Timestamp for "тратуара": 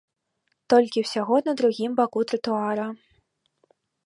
2.33-2.87